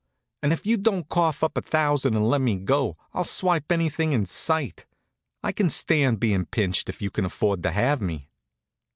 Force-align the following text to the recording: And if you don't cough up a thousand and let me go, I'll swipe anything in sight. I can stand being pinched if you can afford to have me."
And 0.41 0.51
if 0.51 0.65
you 0.65 0.77
don't 0.77 1.07
cough 1.09 1.43
up 1.43 1.55
a 1.55 1.61
thousand 1.61 2.15
and 2.15 2.27
let 2.27 2.41
me 2.41 2.55
go, 2.57 2.97
I'll 3.13 3.23
swipe 3.23 3.71
anything 3.71 4.13
in 4.13 4.25
sight. 4.25 4.87
I 5.43 5.51
can 5.51 5.69
stand 5.69 6.19
being 6.19 6.45
pinched 6.47 6.89
if 6.89 7.03
you 7.03 7.11
can 7.11 7.23
afford 7.23 7.61
to 7.61 7.71
have 7.71 8.01
me." 8.01 8.31